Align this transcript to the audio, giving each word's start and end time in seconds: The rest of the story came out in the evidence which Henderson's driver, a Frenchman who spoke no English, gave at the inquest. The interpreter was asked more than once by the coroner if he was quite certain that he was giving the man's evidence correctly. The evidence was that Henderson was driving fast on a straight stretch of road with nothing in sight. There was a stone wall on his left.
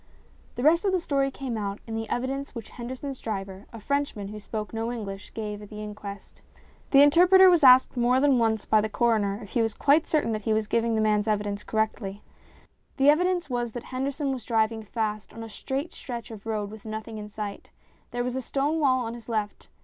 The 0.55 0.63
rest 0.63 0.83
of 0.83 0.93
the 0.93 0.99
story 0.99 1.29
came 1.29 1.55
out 1.59 1.77
in 1.85 1.93
the 1.93 2.09
evidence 2.09 2.55
which 2.55 2.71
Henderson's 2.71 3.19
driver, 3.19 3.67
a 3.71 3.79
Frenchman 3.79 4.29
who 4.29 4.39
spoke 4.39 4.73
no 4.73 4.91
English, 4.91 5.31
gave 5.35 5.61
at 5.61 5.69
the 5.69 5.83
inquest. 5.83 6.41
The 6.89 7.03
interpreter 7.03 7.51
was 7.51 7.63
asked 7.63 7.95
more 7.95 8.19
than 8.19 8.39
once 8.39 8.65
by 8.65 8.81
the 8.81 8.89
coroner 8.89 9.39
if 9.43 9.51
he 9.51 9.61
was 9.61 9.75
quite 9.75 10.07
certain 10.07 10.31
that 10.31 10.41
he 10.41 10.53
was 10.53 10.65
giving 10.65 10.95
the 10.95 11.01
man's 11.01 11.27
evidence 11.27 11.63
correctly. 11.63 12.23
The 12.97 13.11
evidence 13.11 13.47
was 13.47 13.73
that 13.73 13.83
Henderson 13.83 14.33
was 14.33 14.43
driving 14.43 14.81
fast 14.81 15.33
on 15.33 15.43
a 15.43 15.47
straight 15.49 15.93
stretch 15.93 16.31
of 16.31 16.47
road 16.47 16.71
with 16.71 16.83
nothing 16.83 17.19
in 17.19 17.29
sight. 17.29 17.69
There 18.09 18.23
was 18.23 18.35
a 18.35 18.41
stone 18.41 18.79
wall 18.79 19.05
on 19.05 19.13
his 19.13 19.29
left. 19.29 19.67